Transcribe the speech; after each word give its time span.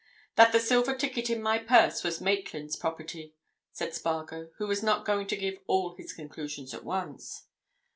"That 0.35 0.51
the 0.51 0.59
silver 0.59 0.95
ticket 0.95 1.29
in 1.29 1.43
my 1.43 1.59
purse 1.59 2.03
was 2.03 2.19
Maitland's 2.19 2.75
property," 2.75 3.35
said 3.71 3.93
Spargo, 3.93 4.49
who 4.57 4.65
was 4.65 4.81
not 4.81 5.05
going 5.05 5.27
to 5.27 5.35
give 5.37 5.59
all 5.67 5.93
his 5.93 6.11
conclusions 6.11 6.73
at 6.73 6.83
once. 6.83 7.45